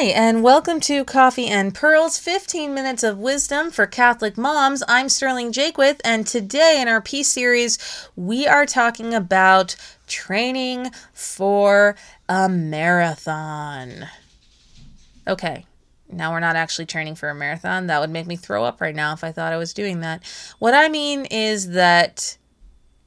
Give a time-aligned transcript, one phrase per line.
[0.00, 4.82] Hi, and welcome to Coffee and Pearls 15 Minutes of Wisdom for Catholic Moms.
[4.88, 9.76] I'm Sterling Jaquith, and today in our Peace series, we are talking about
[10.06, 11.96] training for
[12.30, 14.06] a marathon.
[15.28, 15.66] Okay,
[16.10, 17.88] now we're not actually training for a marathon.
[17.88, 20.22] That would make me throw up right now if I thought I was doing that.
[20.60, 22.38] What I mean is that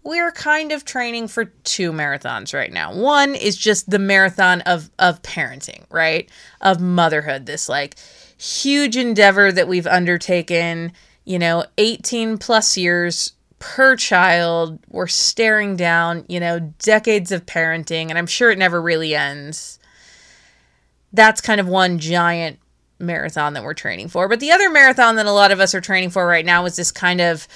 [0.04, 2.94] we're kind of training for two marathons right now.
[2.94, 6.30] One is just the marathon of of parenting, right?
[6.62, 7.96] Of motherhood, this like
[8.38, 10.92] huge endeavor that we've undertaken,
[11.24, 14.80] you know, 18 plus years per child.
[14.90, 19.80] We're staring down, you know, decades of parenting and I'm sure it never really ends.
[21.14, 22.60] That's kind of one giant
[23.00, 24.28] marathon that we're training for.
[24.28, 26.76] But the other marathon that a lot of us are training for right now is
[26.76, 27.48] this kind of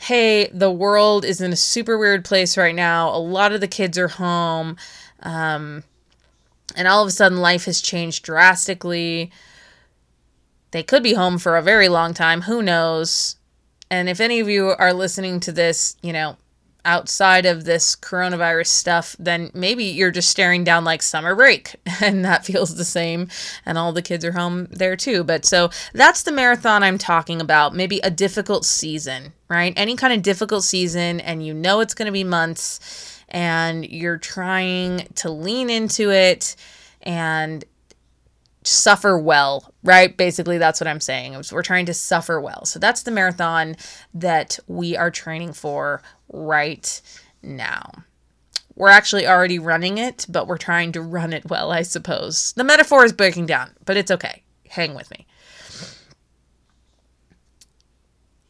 [0.00, 3.08] hey, the world is in a super weird place right now.
[3.08, 4.76] A lot of the kids are home.
[5.22, 5.84] Um,
[6.76, 9.30] and all of a sudden, life has changed drastically.
[10.72, 12.42] They could be home for a very long time.
[12.42, 13.36] Who knows?
[13.90, 16.36] And if any of you are listening to this, you know,
[16.84, 22.24] outside of this coronavirus stuff, then maybe you're just staring down like summer break and
[22.24, 23.28] that feels the same.
[23.64, 25.24] And all the kids are home there too.
[25.24, 27.74] But so that's the marathon I'm talking about.
[27.74, 29.72] Maybe a difficult season, right?
[29.76, 34.18] Any kind of difficult season, and you know it's going to be months and you're
[34.18, 36.54] trying to lean into it
[37.02, 37.64] and
[38.64, 40.16] suffer well, right?
[40.16, 41.36] Basically, that's what I'm saying.
[41.52, 42.64] We're trying to suffer well.
[42.64, 43.76] So that's the marathon
[44.14, 46.02] that we are training for
[46.34, 47.00] right
[47.42, 47.90] now.
[48.76, 52.52] We're actually already running it, but we're trying to run it well, I suppose.
[52.54, 54.42] The metaphor is breaking down, but it's okay.
[54.68, 55.26] Hang with me.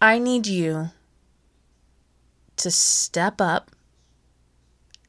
[0.00, 0.90] I need you
[2.56, 3.70] to step up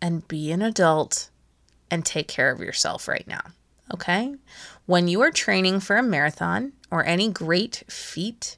[0.02, 1.30] and be an adult
[1.89, 3.42] and take care of yourself right now.
[3.94, 4.36] Okay?
[4.86, 8.58] When you are training for a marathon or any great feat,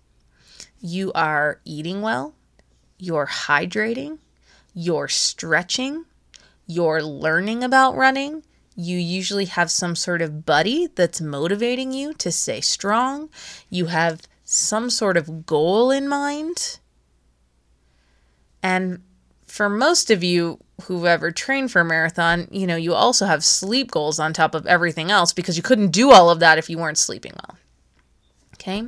[0.80, 2.34] you are eating well,
[2.98, 4.20] you're hydrating,
[4.74, 6.06] you're stretching,
[6.66, 8.44] you're learning about running.
[8.76, 13.30] You usually have some sort of buddy that's motivating you to stay strong.
[13.70, 16.80] You have some sort of goal in mind.
[18.62, 19.02] And
[19.48, 23.44] for most of you who've ever trained for a marathon, you know, you also have
[23.44, 26.70] sleep goals on top of everything else because you couldn't do all of that if
[26.70, 27.58] you weren't sleeping well.
[28.56, 28.84] Okay?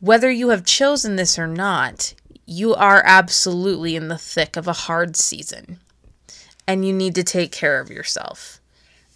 [0.00, 2.14] Whether you have chosen this or not,
[2.50, 5.78] you are absolutely in the thick of a hard season
[6.66, 8.58] and you need to take care of yourself.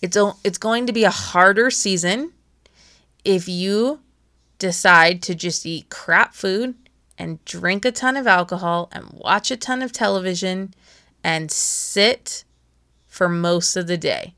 [0.03, 2.33] It's, it's going to be a harder season
[3.25, 4.01] if you
[4.59, 6.75] decide to just eat crap food
[7.17, 10.75] and drink a ton of alcohol and watch a ton of television
[11.25, 12.45] and sit
[13.07, 14.35] for most of the day.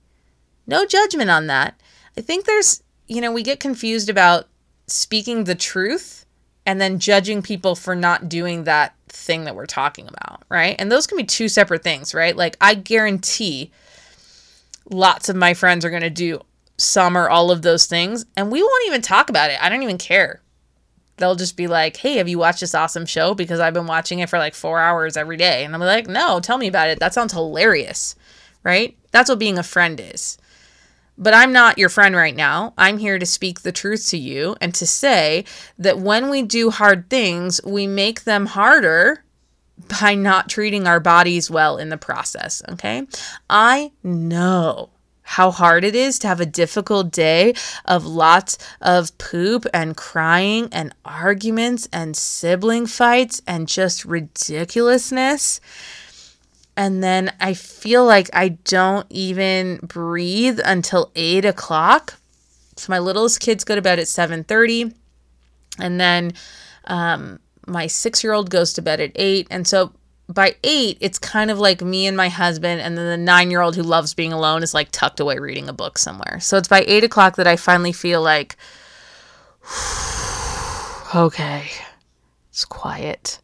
[0.69, 1.81] No judgment on that.
[2.17, 4.47] I think there's, you know, we get confused about
[4.87, 6.24] speaking the truth
[6.67, 10.77] and then judging people for not doing that thing that we're talking about, right?
[10.79, 12.37] And those can be two separate things, right?
[12.37, 13.71] Like I guarantee
[14.91, 16.41] lots of my friends are going to do
[16.77, 19.63] some or all of those things and we won't even talk about it.
[19.63, 20.41] I don't even care.
[21.17, 24.19] They'll just be like, "Hey, have you watched this awesome show because I've been watching
[24.19, 26.99] it for like 4 hours every day." And I'm like, "No, tell me about it.
[26.99, 28.17] That sounds hilarious."
[28.65, 28.97] Right?
[29.13, 30.39] That's what being a friend is.
[31.17, 32.75] But I'm not your friend right now.
[32.77, 35.45] I'm here to speak the truth to you and to say
[35.79, 39.25] that when we do hard things, we make them harder
[40.01, 42.63] by not treating our bodies well in the process.
[42.69, 43.07] Okay.
[43.49, 44.91] I know
[45.25, 47.55] how hard it is to have a difficult day
[47.87, 55.61] of lots of poop and crying and arguments and sibling fights and just ridiculousness
[56.77, 62.15] and then I feel like I don't even breathe until eight o'clock.
[62.77, 64.93] So my littlest kids go to bed at seven thirty,
[65.79, 66.33] and then
[66.87, 69.47] um, my six year old goes to bed at eight.
[69.51, 69.93] And so
[70.29, 73.61] by eight, it's kind of like me and my husband, and then the nine year
[73.61, 76.41] old who loves being alone is like tucked away reading a book somewhere.
[76.41, 78.57] So it's by eight o'clock that I finally feel like,
[81.15, 81.71] okay,
[82.51, 83.39] it's quiet.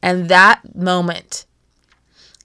[0.00, 1.46] And that moment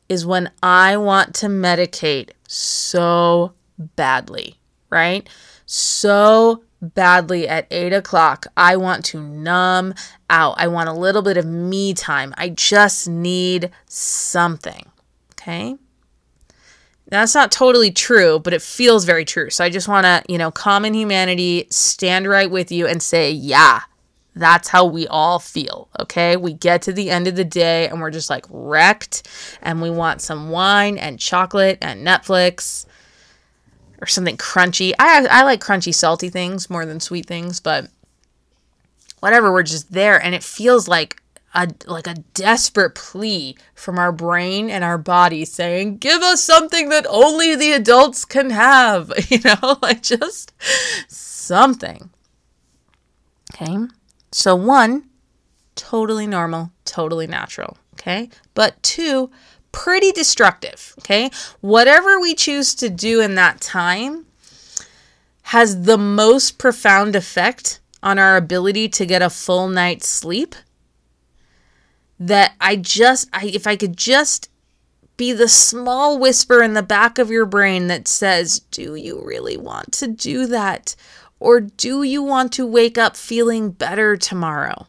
[0.10, 4.56] is when I want to medicate so badly,
[4.90, 5.28] right?
[5.66, 8.48] So badly at eight o'clock.
[8.56, 9.94] I want to numb
[10.30, 10.56] out.
[10.58, 12.34] I want a little bit of me time.
[12.38, 14.86] I just need something.
[15.34, 15.76] Okay.
[17.10, 19.50] That's not totally true, but it feels very true.
[19.50, 23.32] So I just want to, you know, common humanity, stand right with you and say,
[23.32, 23.82] yeah,
[24.40, 26.38] that's how we all feel, okay?
[26.38, 29.28] We get to the end of the day and we're just like wrecked
[29.62, 32.86] and we want some wine and chocolate and Netflix.
[34.02, 34.94] or something crunchy.
[35.00, 37.90] I I like crunchy salty things more than sweet things, but
[39.20, 41.22] whatever, we're just there and it feels like
[41.56, 46.90] a like a desperate plea from our brain and our body saying, "Give us something
[46.90, 50.54] that only the adults can have." You know, like just
[51.08, 52.10] something.
[53.54, 53.78] Okay?
[54.38, 55.10] So one,
[55.74, 58.30] totally normal, totally natural, okay?
[58.54, 59.32] But two,
[59.72, 61.32] pretty destructive, okay?
[61.62, 64.28] Whatever we choose to do in that time
[65.42, 70.54] has the most profound effect on our ability to get a full night's sleep
[72.20, 74.52] that I just I if I could just
[75.18, 79.58] be the small whisper in the back of your brain that says, "Do you really
[79.58, 80.96] want to do that?"
[81.40, 84.88] Or do you want to wake up feeling better tomorrow?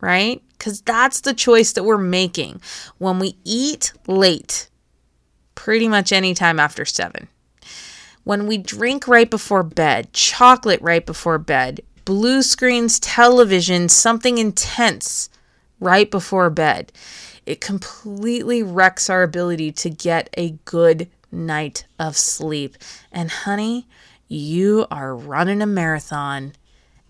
[0.00, 0.42] Right?
[0.58, 2.60] Cuz that's the choice that we're making
[2.98, 4.68] when we eat late.
[5.54, 7.28] Pretty much any time after 7.
[8.24, 15.28] When we drink right before bed, chocolate right before bed, blue screens, television, something intense
[15.80, 16.92] right before bed.
[17.46, 22.76] It completely wrecks our ability to get a good night of sleep.
[23.10, 23.86] And honey,
[24.30, 26.52] you are running a marathon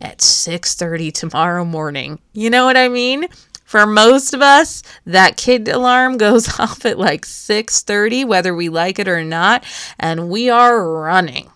[0.00, 2.18] at 6:30 tomorrow morning.
[2.32, 3.28] You know what I mean?
[3.64, 8.98] For most of us, that kid alarm goes off at like 6:30 whether we like
[8.98, 9.64] it or not,
[9.98, 11.50] and we are running.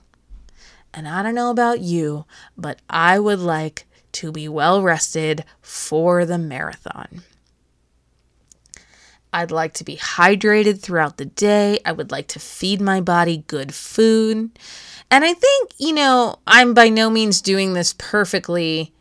[0.93, 2.27] And I don't know about you,
[2.57, 7.23] but I would like to be well rested for the marathon.
[9.33, 11.81] I'd like to be hydrated throughout the day.
[11.85, 14.57] I would like to feed my body good food.
[15.15, 18.93] And I think, you know, I'm by no means doing this perfectly.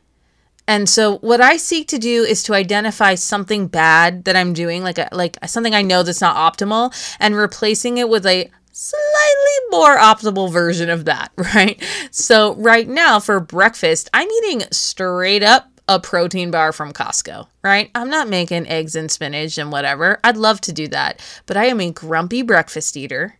[0.67, 4.83] And so what I seek to do is to identify something bad that I'm doing,
[4.83, 9.57] like a, like something I know that's not optimal, and replacing it with a slightly
[9.71, 11.83] more optimal version of that, right?
[12.11, 17.89] So, right now for breakfast, I'm eating straight up a protein bar from Costco, right?
[17.95, 20.19] I'm not making eggs and spinach and whatever.
[20.23, 23.39] I'd love to do that, but I am a grumpy breakfast eater.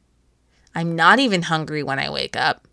[0.76, 2.68] I'm not even hungry when I wake up.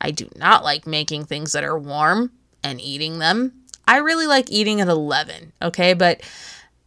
[0.00, 3.52] I do not like making things that are warm and eating them.
[3.86, 5.94] I really like eating at 11, okay?
[5.94, 6.22] But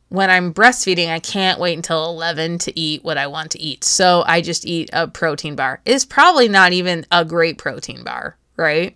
[0.10, 3.84] when I'm breastfeeding, I can't wait until 11 to eat what I want to eat.
[3.84, 5.82] So I just eat a protein bar.
[5.86, 8.96] It's probably not even a great protein bar, right?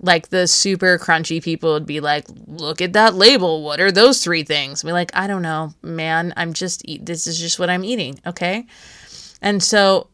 [0.00, 3.62] Like the super crunchy people would be like, look at that label.
[3.64, 4.82] What are those three things?
[4.82, 6.32] Be like, I don't know, man.
[6.36, 7.06] I'm just eat.
[7.06, 8.20] This is just what I'm eating.
[8.26, 8.66] Okay.
[9.42, 10.08] And so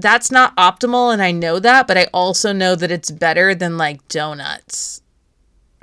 [0.00, 1.12] that's not optimal.
[1.12, 5.02] And I know that, but I also know that it's better than like donuts,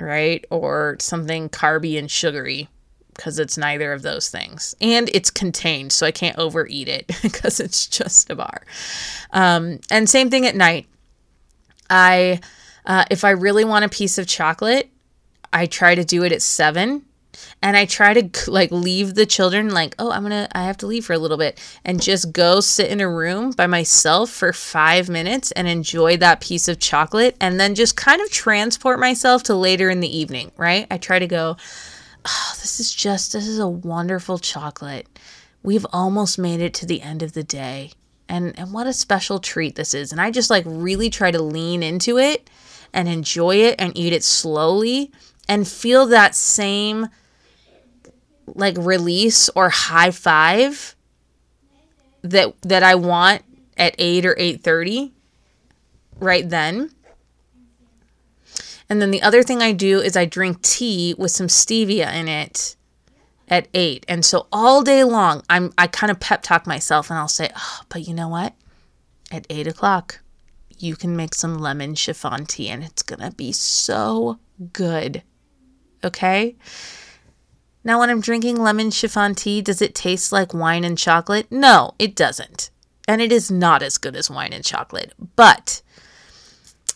[0.00, 0.44] right?
[0.50, 2.68] Or something carby and sugary
[3.14, 4.76] because it's neither of those things.
[4.80, 8.62] And it's contained, so I can't overeat it because it's just a bar.
[9.32, 10.86] Um, and same thing at night.
[11.90, 12.40] I,
[12.86, 14.88] uh, if I really want a piece of chocolate,
[15.52, 17.04] I try to do it at seven.
[17.62, 20.86] And I try to like leave the children like, oh, I'm gonna, I have to
[20.86, 24.52] leave for a little bit and just go sit in a room by myself for
[24.52, 29.42] five minutes and enjoy that piece of chocolate and then just kind of transport myself
[29.44, 30.86] to later in the evening, right?
[30.90, 31.56] I try to go,
[32.24, 35.06] oh, this is just, this is a wonderful chocolate.
[35.62, 37.92] We've almost made it to the end of the day.
[38.28, 40.12] And, and what a special treat this is.
[40.12, 42.50] And I just like really try to lean into it
[42.92, 45.10] and enjoy it and eat it slowly
[45.48, 47.08] and feel that same
[48.54, 50.94] like release or high five
[52.22, 53.42] that that I want
[53.76, 55.12] at 8 or 8:30
[56.18, 56.90] right then
[58.88, 62.26] and then the other thing I do is I drink tea with some stevia in
[62.28, 62.76] it
[63.48, 64.04] at eight.
[64.08, 67.50] And so all day long, I'm I kind of pep talk myself and I'll say,
[67.56, 68.54] oh, but you know what?
[69.30, 70.20] At eight o'clock,
[70.78, 74.38] you can make some lemon chiffon tea and it's gonna be so
[74.72, 75.22] good.
[76.02, 76.56] Okay?
[77.84, 81.50] Now, when I'm drinking lemon chiffon tea, does it taste like wine and chocolate?
[81.50, 82.70] No, it doesn't.
[83.06, 85.14] And it is not as good as wine and chocolate.
[85.36, 85.80] But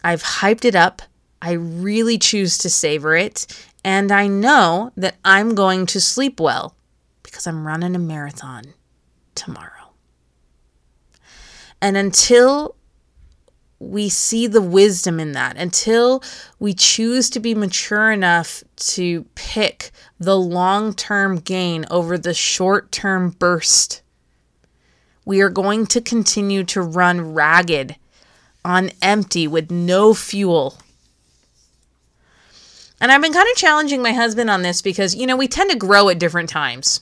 [0.04, 1.02] I've hyped it up
[1.42, 3.46] I really choose to savor it.
[3.84, 6.76] And I know that I'm going to sleep well
[7.24, 8.74] because I'm running a marathon
[9.34, 9.90] tomorrow.
[11.80, 12.76] And until
[13.90, 16.22] we see the wisdom in that, until
[16.58, 22.92] we choose to be mature enough to pick the long term gain over the short
[22.92, 24.02] term burst,
[25.24, 27.96] we are going to continue to run ragged
[28.64, 30.78] on empty with no fuel
[33.02, 35.72] and I've been kind of challenging my husband on this because, you know, we tend
[35.72, 37.00] to grow at different times.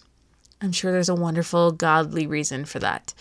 [0.62, 3.12] I'm sure there's a wonderful, godly reason for that.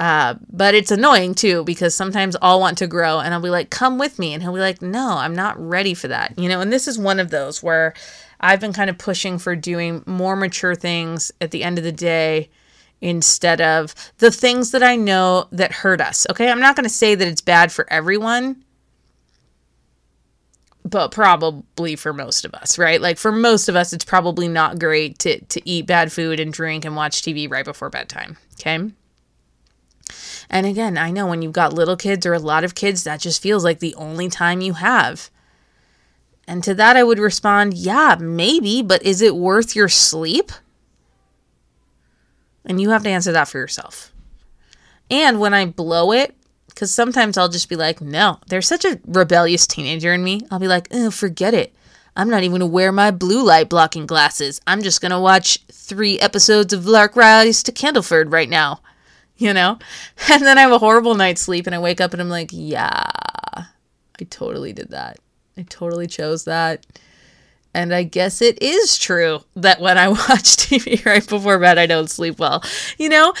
[0.00, 3.68] Uh, but it's annoying too because sometimes I'll want to grow and I'll be like,
[3.68, 4.32] come with me.
[4.32, 6.38] And he'll be like, no, I'm not ready for that.
[6.38, 7.92] You know, and this is one of those where
[8.40, 11.92] I've been kind of pushing for doing more mature things at the end of the
[11.92, 12.48] day
[13.02, 16.26] instead of the things that I know that hurt us.
[16.30, 16.50] Okay.
[16.50, 18.64] I'm not going to say that it's bad for everyone,
[20.82, 23.02] but probably for most of us, right?
[23.02, 26.54] Like for most of us, it's probably not great to, to eat bad food and
[26.54, 28.38] drink and watch TV right before bedtime.
[28.54, 28.90] Okay.
[30.50, 33.20] And again, I know when you've got little kids or a lot of kids, that
[33.20, 35.30] just feels like the only time you have.
[36.48, 40.50] And to that, I would respond, yeah, maybe, but is it worth your sleep?
[42.64, 44.12] And you have to answer that for yourself.
[45.08, 46.34] And when I blow it,
[46.66, 50.40] because sometimes I'll just be like, no, there's such a rebellious teenager in me.
[50.50, 51.72] I'll be like, forget it.
[52.16, 54.60] I'm not even going to wear my blue light blocking glasses.
[54.66, 58.80] I'm just going to watch three episodes of Lark Rise to Candleford right now
[59.40, 59.78] you know?
[60.30, 62.50] And then I have a horrible night's sleep and I wake up and I'm like,
[62.52, 63.10] yeah,
[63.56, 65.18] I totally did that.
[65.56, 66.86] I totally chose that.
[67.74, 71.86] And I guess it is true that when I watch TV right before bed, I
[71.86, 72.62] don't sleep well,
[72.98, 73.32] you know?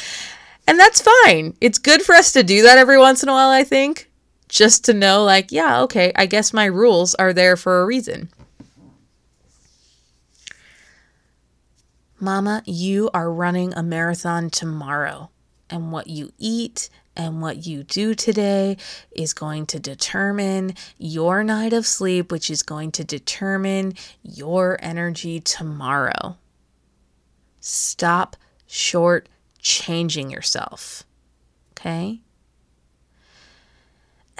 [0.66, 1.56] And that's fine.
[1.60, 4.10] It's good for us to do that every once in a while, I think,
[4.48, 8.30] just to know, like, yeah, okay, I guess my rules are there for a reason.
[12.18, 15.30] Mama, you are running a marathon tomorrow
[15.70, 18.76] and what you eat and what you do today
[19.12, 25.40] is going to determine your night of sleep, which is going to determine your energy
[25.40, 26.36] tomorrow.
[27.60, 28.36] Stop
[28.66, 31.04] short changing yourself.
[31.72, 32.20] Okay?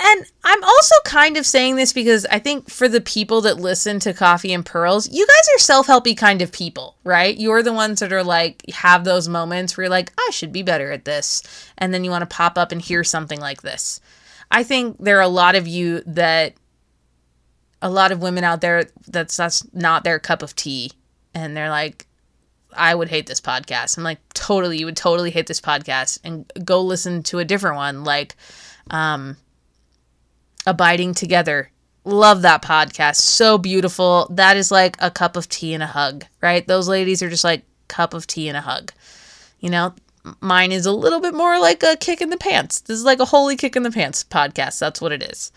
[0.02, 3.98] And I'm also kind of saying this because I think for the people that listen
[4.00, 7.36] to Coffee and Pearls, you guys are self helpy kind of people, right?
[7.36, 10.62] You're the ones that are like, have those moments where you're like, I should be
[10.62, 11.42] better at this.
[11.76, 14.00] And then you want to pop up and hear something like this.
[14.50, 16.54] I think there are a lot of you that,
[17.82, 20.92] a lot of women out there that's that's not their cup of tea.
[21.34, 22.06] And they're like,
[22.72, 23.98] I would hate this podcast.
[23.98, 27.76] I'm like, totally, you would totally hate this podcast and go listen to a different
[27.76, 28.04] one.
[28.04, 28.36] Like,
[28.90, 29.36] um,
[30.66, 31.70] Abiding Together.
[32.04, 33.16] Love that podcast.
[33.16, 34.26] So beautiful.
[34.30, 36.66] That is like a cup of tea and a hug, right?
[36.66, 38.92] Those ladies are just like cup of tea and a hug.
[39.60, 39.94] You know,
[40.40, 42.80] mine is a little bit more like a kick in the pants.
[42.80, 44.78] This is like a holy kick in the pants podcast.
[44.78, 45.52] That's what it is.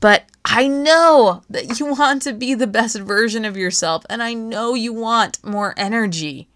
[0.00, 4.34] But I know that you want to be the best version of yourself, and I
[4.34, 6.48] know you want more energy.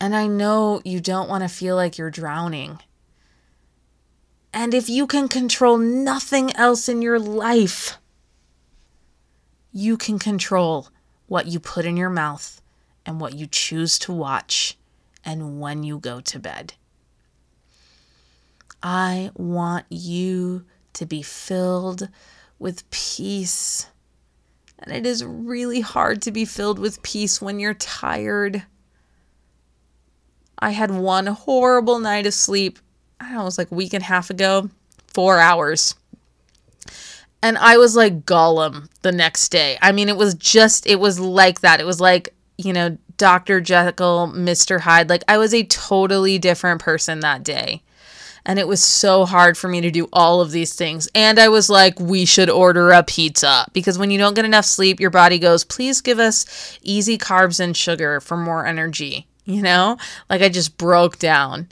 [0.00, 2.80] And I know you don't want to feel like you're drowning.
[4.54, 7.98] And if you can control nothing else in your life,
[9.72, 10.90] you can control
[11.26, 12.62] what you put in your mouth
[13.04, 14.78] and what you choose to watch
[15.24, 16.74] and when you go to bed.
[18.80, 22.08] I want you to be filled
[22.60, 23.88] with peace.
[24.78, 28.62] And it is really hard to be filled with peace when you're tired.
[30.60, 32.78] I had one horrible night of sleep
[33.24, 34.68] I don't know, it was like a week and a half ago,
[35.06, 35.94] four hours.
[37.42, 39.78] And I was like Gollum the next day.
[39.80, 41.80] I mean, it was just, it was like that.
[41.80, 43.60] It was like, you know, Dr.
[43.60, 44.80] Jekyll, Mr.
[44.80, 45.08] Hyde.
[45.08, 47.82] Like, I was a totally different person that day.
[48.46, 51.08] And it was so hard for me to do all of these things.
[51.14, 53.66] And I was like, we should order a pizza.
[53.72, 57.58] Because when you don't get enough sleep, your body goes, please give us easy carbs
[57.58, 59.26] and sugar for more energy.
[59.46, 59.96] You know?
[60.28, 61.68] Like, I just broke down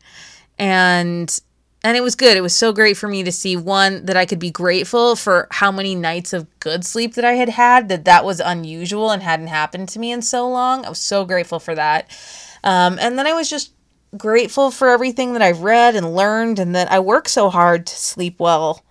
[0.58, 1.40] and
[1.84, 2.36] and it was good.
[2.36, 5.48] It was so great for me to see one that I could be grateful for
[5.50, 7.88] how many nights of good sleep that I had had.
[7.88, 10.84] That that was unusual and hadn't happened to me in so long.
[10.84, 12.08] I was so grateful for that.
[12.62, 13.72] Um, and then I was just
[14.16, 17.96] grateful for everything that I've read and learned, and that I work so hard to
[17.96, 18.84] sleep well,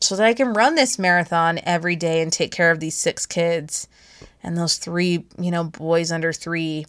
[0.00, 3.24] so that I can run this marathon every day and take care of these six
[3.24, 3.88] kids
[4.42, 6.86] and those three, you know, boys under three.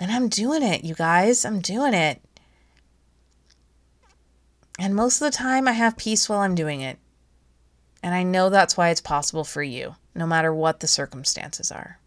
[0.00, 1.44] And I'm doing it, you guys.
[1.44, 2.22] I'm doing it.
[4.78, 6.98] And most of the time, I have peace while I'm doing it.
[8.02, 11.98] And I know that's why it's possible for you, no matter what the circumstances are.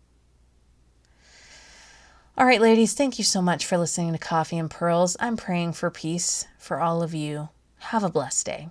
[2.38, 5.16] All right, ladies, thank you so much for listening to Coffee and Pearls.
[5.22, 7.48] I'm praying for peace for all of you.
[7.78, 8.70] Have a blessed day.